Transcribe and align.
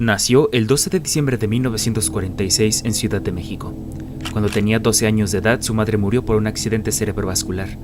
Nació 0.00 0.48
el 0.52 0.66
12 0.66 0.88
de 0.88 1.00
diciembre 1.00 1.36
de 1.36 1.46
1946 1.46 2.84
en 2.86 2.94
Ciudad 2.94 3.20
de 3.20 3.32
México. 3.32 3.74
Cuando 4.32 4.48
tenía 4.48 4.78
12 4.78 5.06
años 5.06 5.30
de 5.30 5.40
edad, 5.40 5.60
su 5.60 5.74
madre 5.74 5.98
murió 5.98 6.24
por 6.24 6.36
un 6.36 6.46
accidente 6.46 6.90
cerebrovascular. 6.90 7.76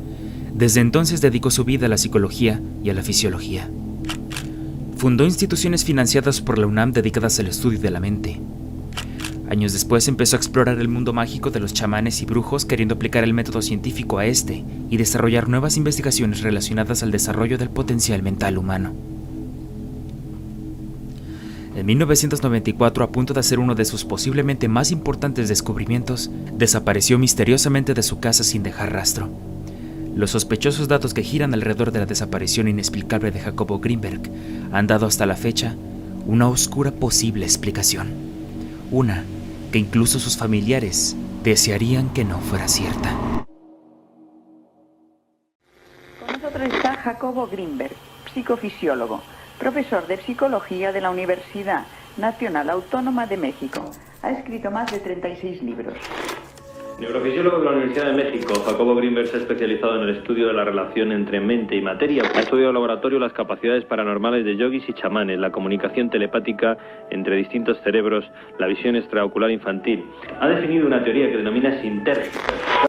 Desde 0.54 0.80
entonces 0.80 1.20
dedicó 1.20 1.50
su 1.50 1.64
vida 1.64 1.84
a 1.84 1.88
la 1.90 1.98
psicología 1.98 2.58
y 2.82 2.88
a 2.88 2.94
la 2.94 3.02
fisiología. 3.02 3.68
Fundó 4.96 5.26
instituciones 5.26 5.84
financiadas 5.84 6.40
por 6.40 6.56
la 6.56 6.66
UNAM 6.66 6.94
dedicadas 6.94 7.38
al 7.38 7.48
estudio 7.48 7.80
de 7.80 7.90
la 7.90 8.00
mente. 8.00 8.40
Años 9.50 9.74
después 9.74 10.08
empezó 10.08 10.36
a 10.36 10.38
explorar 10.38 10.78
el 10.78 10.88
mundo 10.88 11.12
mágico 11.12 11.50
de 11.50 11.60
los 11.60 11.74
chamanes 11.74 12.22
y 12.22 12.24
brujos 12.24 12.64
queriendo 12.64 12.94
aplicar 12.94 13.24
el 13.24 13.34
método 13.34 13.60
científico 13.60 14.16
a 14.16 14.24
este 14.24 14.64
y 14.88 14.96
desarrollar 14.96 15.50
nuevas 15.50 15.76
investigaciones 15.76 16.40
relacionadas 16.40 17.02
al 17.02 17.10
desarrollo 17.10 17.58
del 17.58 17.68
potencial 17.68 18.22
mental 18.22 18.56
humano. 18.56 19.15
En 21.76 21.84
1994, 21.84 23.04
a 23.04 23.12
punto 23.12 23.34
de 23.34 23.40
hacer 23.40 23.58
uno 23.58 23.74
de 23.74 23.84
sus 23.84 24.06
posiblemente 24.06 24.66
más 24.66 24.90
importantes 24.90 25.46
descubrimientos, 25.50 26.30
desapareció 26.54 27.18
misteriosamente 27.18 27.92
de 27.92 28.02
su 28.02 28.18
casa 28.18 28.44
sin 28.44 28.62
dejar 28.62 28.94
rastro. 28.94 29.28
Los 30.14 30.30
sospechosos 30.30 30.88
datos 30.88 31.12
que 31.12 31.22
giran 31.22 31.52
alrededor 31.52 31.92
de 31.92 31.98
la 31.98 32.06
desaparición 32.06 32.68
inexplicable 32.68 33.30
de 33.30 33.40
Jacobo 33.40 33.78
Greenberg 33.78 34.22
han 34.72 34.86
dado 34.86 35.04
hasta 35.04 35.26
la 35.26 35.36
fecha 35.36 35.76
una 36.24 36.48
oscura 36.48 36.92
posible 36.92 37.44
explicación. 37.44 38.08
Una 38.90 39.24
que 39.70 39.78
incluso 39.78 40.18
sus 40.18 40.38
familiares 40.38 41.14
desearían 41.44 42.08
que 42.14 42.24
no 42.24 42.40
fuera 42.40 42.68
cierta. 42.68 43.14
Con 46.20 46.40
nosotros 46.40 46.72
está 46.72 46.94
Jacobo 46.94 47.46
Greenberg, 47.46 47.92
psicofisiólogo 48.32 49.35
profesor 49.58 50.06
de 50.06 50.16
psicología 50.18 50.92
de 50.92 51.00
la 51.00 51.10
Universidad 51.10 51.84
Nacional 52.16 52.70
Autónoma 52.70 53.26
de 53.26 53.36
México. 53.36 53.90
Ha 54.22 54.30
escrito 54.30 54.70
más 54.70 54.90
de 54.92 55.00
36 55.00 55.62
libros. 55.62 55.94
Neurofisiólogo 56.98 57.58
de 57.58 57.64
la 57.66 57.70
Universidad 57.72 58.06
de 58.06 58.24
México, 58.24 58.54
Jacobo 58.64 58.94
Greenberg 58.94 59.26
se 59.26 59.36
ha 59.36 59.40
especializado 59.40 59.96
en 59.96 60.08
el 60.08 60.16
estudio 60.16 60.46
de 60.46 60.54
la 60.54 60.64
relación 60.64 61.12
entre 61.12 61.40
mente 61.40 61.76
y 61.76 61.82
materia. 61.82 62.22
Ha 62.34 62.40
estudiado 62.40 62.70
en 62.70 62.74
laboratorio 62.74 63.18
las 63.18 63.34
capacidades 63.34 63.84
paranormales 63.84 64.46
de 64.46 64.56
yogis 64.56 64.88
y 64.88 64.94
chamanes, 64.94 65.38
la 65.38 65.52
comunicación 65.52 66.08
telepática 66.08 66.78
entre 67.10 67.36
distintos 67.36 67.78
cerebros, 67.84 68.24
la 68.58 68.66
visión 68.66 68.96
extraocular 68.96 69.50
infantil. 69.50 70.06
Ha 70.40 70.48
definido 70.48 70.86
una 70.86 71.04
teoría 71.04 71.28
que 71.28 71.36
denomina 71.36 71.82
sintérgica. 71.82 72.85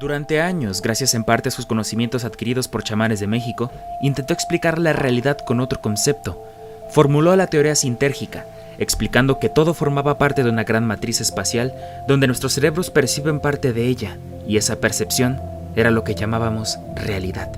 Durante 0.00 0.40
años, 0.40 0.80
gracias 0.80 1.12
en 1.12 1.24
parte 1.24 1.50
a 1.50 1.52
sus 1.52 1.66
conocimientos 1.66 2.24
adquiridos 2.24 2.68
por 2.68 2.82
chamanes 2.82 3.20
de 3.20 3.26
México, 3.26 3.70
intentó 4.00 4.32
explicar 4.32 4.78
la 4.78 4.94
realidad 4.94 5.36
con 5.36 5.60
otro 5.60 5.82
concepto. 5.82 6.42
Formuló 6.88 7.36
la 7.36 7.48
teoría 7.48 7.74
sintérgica, 7.74 8.46
explicando 8.78 9.38
que 9.38 9.50
todo 9.50 9.74
formaba 9.74 10.16
parte 10.16 10.42
de 10.42 10.48
una 10.48 10.64
gran 10.64 10.86
matriz 10.86 11.20
espacial 11.20 11.74
donde 12.08 12.28
nuestros 12.28 12.54
cerebros 12.54 12.88
perciben 12.88 13.40
parte 13.40 13.74
de 13.74 13.88
ella, 13.88 14.16
y 14.48 14.56
esa 14.56 14.76
percepción 14.76 15.38
era 15.76 15.90
lo 15.90 16.02
que 16.02 16.14
llamábamos 16.14 16.78
realidad. 16.96 17.52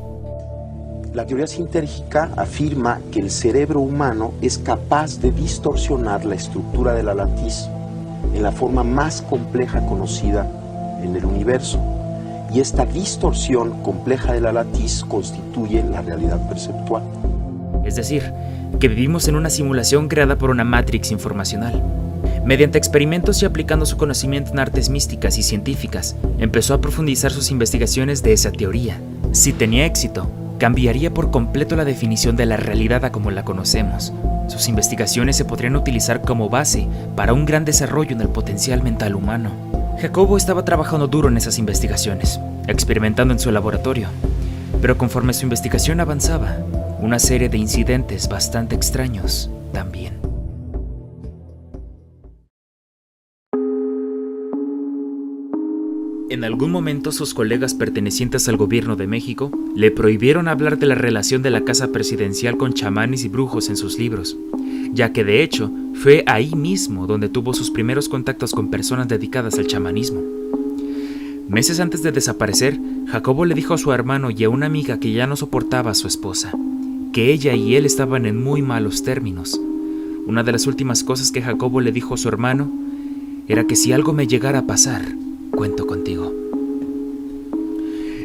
La 1.14 1.24
teoría 1.24 1.46
sintérgica 1.46 2.28
afirma 2.36 2.98
que 3.12 3.20
el 3.20 3.30
cerebro 3.30 3.78
humano 3.78 4.34
es 4.42 4.58
capaz 4.58 5.20
de 5.20 5.30
distorsionar 5.30 6.24
la 6.24 6.34
estructura 6.34 6.92
de 6.92 7.04
la 7.04 7.14
latiz 7.14 7.68
en 8.34 8.42
la 8.42 8.50
forma 8.50 8.82
más 8.82 9.22
compleja 9.22 9.86
conocida 9.86 10.44
en 11.04 11.14
el 11.14 11.24
universo 11.24 12.01
y 12.54 12.60
esta 12.60 12.84
distorsión 12.84 13.82
compleja 13.82 14.32
de 14.32 14.40
la 14.40 14.52
latiz 14.52 15.04
constituye 15.04 15.82
la 15.82 16.02
realidad 16.02 16.48
perceptual. 16.48 17.02
Es 17.84 17.96
decir, 17.96 18.32
que 18.78 18.88
vivimos 18.88 19.28
en 19.28 19.36
una 19.36 19.50
simulación 19.50 20.08
creada 20.08 20.36
por 20.36 20.50
una 20.50 20.64
matrix 20.64 21.10
informacional. 21.10 21.82
Mediante 22.44 22.78
experimentos 22.78 23.42
y 23.42 23.46
aplicando 23.46 23.86
su 23.86 23.96
conocimiento 23.96 24.52
en 24.52 24.58
artes 24.58 24.88
místicas 24.88 25.38
y 25.38 25.42
científicas, 25.42 26.16
empezó 26.38 26.74
a 26.74 26.80
profundizar 26.80 27.30
sus 27.30 27.50
investigaciones 27.50 28.22
de 28.22 28.32
esa 28.32 28.52
teoría. 28.52 28.98
Si 29.32 29.52
tenía 29.52 29.86
éxito, 29.86 30.28
cambiaría 30.58 31.12
por 31.12 31.30
completo 31.30 31.76
la 31.76 31.84
definición 31.84 32.36
de 32.36 32.46
la 32.46 32.56
realidad 32.56 33.04
a 33.04 33.12
como 33.12 33.30
la 33.30 33.44
conocemos. 33.44 34.12
Sus 34.48 34.68
investigaciones 34.68 35.36
se 35.36 35.44
podrían 35.44 35.76
utilizar 35.76 36.20
como 36.20 36.48
base 36.48 36.86
para 37.16 37.32
un 37.32 37.46
gran 37.46 37.64
desarrollo 37.64 38.12
en 38.12 38.20
el 38.20 38.28
potencial 38.28 38.82
mental 38.82 39.14
humano. 39.14 39.71
Jacobo 40.02 40.36
estaba 40.36 40.64
trabajando 40.64 41.06
duro 41.06 41.28
en 41.28 41.36
esas 41.36 41.60
investigaciones, 41.60 42.40
experimentando 42.66 43.32
en 43.32 43.38
su 43.38 43.52
laboratorio, 43.52 44.08
pero 44.80 44.98
conforme 44.98 45.32
su 45.32 45.44
investigación 45.44 46.00
avanzaba, 46.00 46.56
una 46.98 47.20
serie 47.20 47.48
de 47.48 47.58
incidentes 47.58 48.28
bastante 48.28 48.74
extraños 48.74 49.48
también. 49.72 50.18
En 56.30 56.42
algún 56.42 56.72
momento 56.72 57.12
sus 57.12 57.32
colegas 57.32 57.74
pertenecientes 57.74 58.48
al 58.48 58.56
gobierno 58.56 58.96
de 58.96 59.06
México 59.06 59.52
le 59.76 59.92
prohibieron 59.92 60.48
hablar 60.48 60.78
de 60.78 60.86
la 60.86 60.96
relación 60.96 61.42
de 61.42 61.50
la 61.50 61.62
casa 61.62 61.92
presidencial 61.92 62.56
con 62.56 62.72
chamanes 62.72 63.22
y 63.24 63.28
brujos 63.28 63.68
en 63.68 63.76
sus 63.76 64.00
libros, 64.00 64.36
ya 64.92 65.12
que 65.12 65.24
de 65.24 65.42
hecho 65.42 65.70
fue 65.94 66.22
ahí 66.26 66.54
mismo 66.54 67.06
donde 67.06 67.28
tuvo 67.28 67.54
sus 67.54 67.70
primeros 67.70 68.08
contactos 68.08 68.52
con 68.52 68.70
personas 68.70 69.08
dedicadas 69.08 69.58
al 69.58 69.66
chamanismo. 69.66 70.20
Meses 71.48 71.80
antes 71.80 72.02
de 72.02 72.12
desaparecer, 72.12 72.78
Jacobo 73.08 73.44
le 73.44 73.54
dijo 73.54 73.74
a 73.74 73.78
su 73.78 73.92
hermano 73.92 74.30
y 74.30 74.44
a 74.44 74.50
una 74.50 74.66
amiga 74.66 74.98
que 74.98 75.12
ya 75.12 75.26
no 75.26 75.36
soportaba 75.36 75.90
a 75.90 75.94
su 75.94 76.06
esposa, 76.06 76.52
que 77.12 77.32
ella 77.32 77.54
y 77.54 77.74
él 77.74 77.84
estaban 77.84 78.26
en 78.26 78.42
muy 78.42 78.62
malos 78.62 79.02
términos. 79.02 79.60
Una 80.26 80.44
de 80.44 80.52
las 80.52 80.66
últimas 80.66 81.02
cosas 81.04 81.32
que 81.32 81.42
Jacobo 81.42 81.80
le 81.80 81.92
dijo 81.92 82.14
a 82.14 82.18
su 82.18 82.28
hermano 82.28 82.70
era 83.48 83.64
que 83.64 83.76
si 83.76 83.92
algo 83.92 84.12
me 84.12 84.26
llegara 84.26 84.60
a 84.60 84.66
pasar, 84.66 85.02
cuento 85.50 85.86
contigo. 85.86 86.32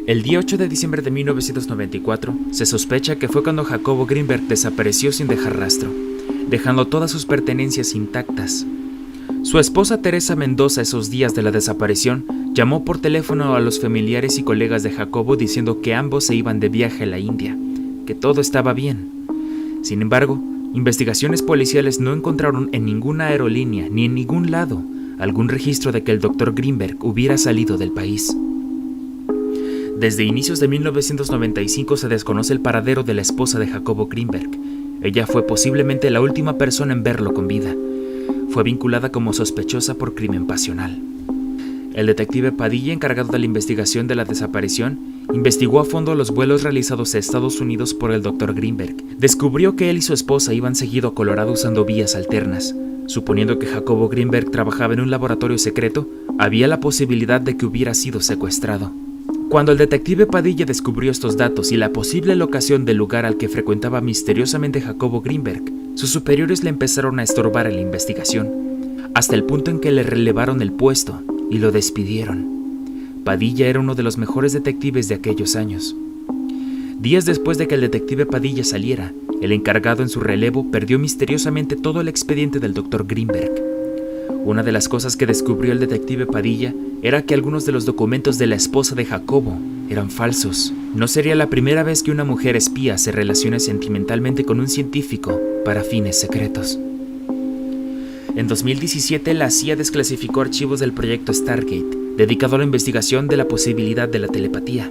El 0.06 0.22
día 0.22 0.38
8 0.38 0.56
de 0.56 0.68
diciembre 0.68 1.02
de 1.02 1.10
1994 1.10 2.34
se 2.52 2.64
sospecha 2.64 3.16
que 3.16 3.28
fue 3.28 3.42
cuando 3.42 3.64
Jacobo 3.64 4.06
Greenberg 4.06 4.42
desapareció 4.42 5.12
sin 5.12 5.26
dejar 5.26 5.58
rastro 5.58 5.90
dejando 6.48 6.86
todas 6.86 7.10
sus 7.10 7.26
pertenencias 7.26 7.94
intactas. 7.94 8.66
Su 9.42 9.58
esposa 9.58 10.00
Teresa 10.02 10.36
Mendoza 10.36 10.82
esos 10.82 11.10
días 11.10 11.34
de 11.34 11.42
la 11.42 11.50
desaparición 11.50 12.24
llamó 12.54 12.84
por 12.84 12.98
teléfono 12.98 13.54
a 13.54 13.60
los 13.60 13.80
familiares 13.80 14.38
y 14.38 14.42
colegas 14.42 14.82
de 14.82 14.90
Jacobo 14.90 15.36
diciendo 15.36 15.80
que 15.80 15.94
ambos 15.94 16.24
se 16.24 16.34
iban 16.34 16.60
de 16.60 16.68
viaje 16.68 17.04
a 17.04 17.06
la 17.06 17.18
India, 17.18 17.56
que 18.06 18.14
todo 18.14 18.40
estaba 18.40 18.72
bien. 18.72 19.10
Sin 19.82 20.02
embargo, 20.02 20.40
investigaciones 20.74 21.42
policiales 21.42 22.00
no 22.00 22.12
encontraron 22.12 22.68
en 22.72 22.84
ninguna 22.84 23.26
aerolínea 23.28 23.88
ni 23.90 24.06
en 24.06 24.14
ningún 24.14 24.50
lado 24.50 24.82
algún 25.18 25.48
registro 25.48 25.92
de 25.92 26.02
que 26.02 26.12
el 26.12 26.20
doctor 26.20 26.54
Greenberg 26.54 26.96
hubiera 27.00 27.38
salido 27.38 27.76
del 27.76 27.92
país. 27.92 28.36
Desde 29.98 30.24
inicios 30.24 30.60
de 30.60 30.68
1995 30.68 31.96
se 31.96 32.08
desconoce 32.08 32.52
el 32.52 32.60
paradero 32.60 33.02
de 33.02 33.14
la 33.14 33.22
esposa 33.22 33.58
de 33.58 33.66
Jacobo 33.66 34.06
Greenberg, 34.06 34.50
ella 35.02 35.26
fue 35.26 35.46
posiblemente 35.46 36.10
la 36.10 36.20
última 36.20 36.58
persona 36.58 36.92
en 36.92 37.02
verlo 37.02 37.32
con 37.32 37.46
vida. 37.46 37.74
Fue 38.50 38.64
vinculada 38.64 39.12
como 39.12 39.32
sospechosa 39.32 39.94
por 39.94 40.14
crimen 40.14 40.46
pasional. 40.46 41.00
El 41.94 42.06
detective 42.06 42.52
Padilla, 42.52 42.92
encargado 42.92 43.32
de 43.32 43.38
la 43.38 43.44
investigación 43.44 44.06
de 44.06 44.14
la 44.14 44.24
desaparición, 44.24 44.98
investigó 45.32 45.80
a 45.80 45.84
fondo 45.84 46.14
los 46.14 46.30
vuelos 46.30 46.62
realizados 46.62 47.14
a 47.14 47.18
Estados 47.18 47.60
Unidos 47.60 47.94
por 47.94 48.12
el 48.12 48.22
Dr. 48.22 48.54
Greenberg. 48.54 48.96
Descubrió 49.18 49.76
que 49.76 49.90
él 49.90 49.98
y 49.98 50.02
su 50.02 50.14
esposa 50.14 50.54
iban 50.54 50.74
seguido 50.74 51.08
a 51.08 51.14
Colorado 51.14 51.52
usando 51.52 51.84
vías 51.84 52.14
alternas. 52.14 52.74
Suponiendo 53.06 53.58
que 53.58 53.66
Jacobo 53.66 54.08
Greenberg 54.08 54.50
trabajaba 54.50 54.94
en 54.94 55.00
un 55.00 55.10
laboratorio 55.10 55.58
secreto, 55.58 56.08
había 56.38 56.68
la 56.68 56.80
posibilidad 56.80 57.40
de 57.40 57.56
que 57.56 57.66
hubiera 57.66 57.94
sido 57.94 58.20
secuestrado. 58.20 58.92
Cuando 59.48 59.72
el 59.72 59.78
detective 59.78 60.26
Padilla 60.26 60.66
descubrió 60.66 61.10
estos 61.10 61.38
datos 61.38 61.72
y 61.72 61.78
la 61.78 61.90
posible 61.90 62.36
locación 62.36 62.84
del 62.84 62.98
lugar 62.98 63.24
al 63.24 63.38
que 63.38 63.48
frecuentaba 63.48 64.02
misteriosamente 64.02 64.82
Jacobo 64.82 65.22
Greenberg, 65.22 65.62
sus 65.94 66.10
superiores 66.10 66.62
le 66.64 66.68
empezaron 66.68 67.18
a 67.18 67.22
estorbar 67.22 67.66
en 67.66 67.76
la 67.76 67.80
investigación, 67.80 69.10
hasta 69.14 69.34
el 69.34 69.44
punto 69.44 69.70
en 69.70 69.80
que 69.80 69.90
le 69.90 70.02
relevaron 70.02 70.60
el 70.60 70.70
puesto 70.70 71.22
y 71.50 71.60
lo 71.60 71.72
despidieron. 71.72 73.22
Padilla 73.24 73.68
era 73.68 73.80
uno 73.80 73.94
de 73.94 74.02
los 74.02 74.18
mejores 74.18 74.52
detectives 74.52 75.08
de 75.08 75.14
aquellos 75.14 75.56
años. 75.56 75.96
Días 77.00 77.24
después 77.24 77.56
de 77.56 77.68
que 77.68 77.76
el 77.76 77.80
detective 77.80 78.26
Padilla 78.26 78.64
saliera, 78.64 79.14
el 79.40 79.52
encargado 79.52 80.02
en 80.02 80.10
su 80.10 80.20
relevo 80.20 80.70
perdió 80.70 80.98
misteriosamente 80.98 81.74
todo 81.74 82.02
el 82.02 82.08
expediente 82.08 82.60
del 82.60 82.74
doctor 82.74 83.06
Greenberg. 83.06 83.52
Una 84.44 84.62
de 84.62 84.72
las 84.72 84.90
cosas 84.90 85.16
que 85.16 85.26
descubrió 85.26 85.72
el 85.72 85.80
detective 85.80 86.26
Padilla 86.26 86.74
era 87.02 87.22
que 87.22 87.34
algunos 87.34 87.64
de 87.64 87.72
los 87.72 87.86
documentos 87.86 88.38
de 88.38 88.46
la 88.46 88.56
esposa 88.56 88.94
de 88.94 89.04
Jacobo 89.04 89.56
eran 89.88 90.10
falsos. 90.10 90.72
No 90.94 91.06
sería 91.06 91.34
la 91.34 91.48
primera 91.48 91.82
vez 91.82 92.02
que 92.02 92.10
una 92.10 92.24
mujer 92.24 92.56
espía 92.56 92.98
se 92.98 93.12
relaciona 93.12 93.60
sentimentalmente 93.60 94.44
con 94.44 94.60
un 94.60 94.68
científico 94.68 95.40
para 95.64 95.84
fines 95.84 96.18
secretos. 96.18 96.78
En 98.36 98.46
2017 98.48 99.34
la 99.34 99.50
CIA 99.50 99.76
desclasificó 99.76 100.40
archivos 100.40 100.80
del 100.80 100.92
proyecto 100.92 101.32
Stargate, 101.32 101.96
dedicado 102.16 102.56
a 102.56 102.58
la 102.58 102.64
investigación 102.64 103.28
de 103.28 103.36
la 103.36 103.46
posibilidad 103.46 104.08
de 104.08 104.18
la 104.18 104.28
telepatía. 104.28 104.90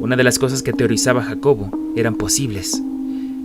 Una 0.00 0.16
de 0.16 0.24
las 0.24 0.38
cosas 0.38 0.62
que 0.62 0.72
teorizaba 0.72 1.22
Jacobo 1.22 1.70
eran 1.96 2.14
posibles. 2.14 2.82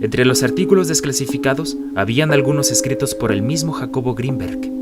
Entre 0.00 0.24
los 0.24 0.42
artículos 0.42 0.88
desclasificados 0.88 1.76
habían 1.96 2.32
algunos 2.32 2.70
escritos 2.70 3.14
por 3.14 3.32
el 3.32 3.42
mismo 3.42 3.72
Jacobo 3.72 4.14
Greenberg. 4.14 4.77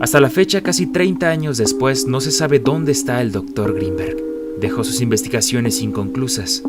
Hasta 0.00 0.20
la 0.20 0.28
fecha, 0.28 0.62
casi 0.62 0.86
30 0.86 1.28
años 1.28 1.56
después, 1.56 2.06
no 2.06 2.20
se 2.20 2.32
sabe 2.32 2.58
dónde 2.58 2.92
está 2.92 3.22
el 3.22 3.32
doctor 3.32 3.74
Greenberg. 3.74 4.16
Dejó 4.60 4.84
sus 4.84 5.00
investigaciones 5.00 5.80
inconclusas. 5.80 6.62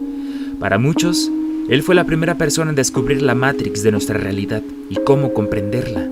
Para 0.60 0.78
muchos, 0.78 1.32
él 1.68 1.82
fue 1.82 1.96
la 1.96 2.06
primera 2.06 2.38
persona 2.38 2.70
en 2.70 2.76
descubrir 2.76 3.22
la 3.22 3.36
Matrix 3.36 3.82
de 3.82 3.92
nuestra 3.92 4.18
realidad 4.18 4.62
y 4.90 4.96
cómo 4.98 5.34
comprenderla. 5.34 6.08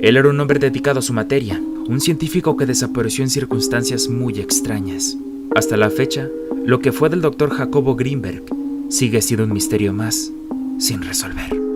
Él 0.00 0.16
era 0.16 0.28
un 0.28 0.38
hombre 0.38 0.58
dedicado 0.58 0.98
a 0.98 1.02
su 1.02 1.12
materia, 1.12 1.60
un 1.88 2.00
científico 2.00 2.56
que 2.56 2.66
desapareció 2.66 3.24
en 3.24 3.30
circunstancias 3.30 4.08
muy 4.08 4.38
extrañas. 4.38 5.16
Hasta 5.56 5.76
la 5.76 5.90
fecha, 5.90 6.28
lo 6.64 6.80
que 6.80 6.92
fue 6.92 7.08
del 7.08 7.22
doctor 7.22 7.50
Jacobo 7.50 7.96
Greenberg 7.96 8.44
sigue 8.88 9.22
siendo 9.22 9.44
un 9.44 9.52
misterio 9.52 9.92
más 9.92 10.30
sin 10.78 11.02
resolver. 11.02 11.69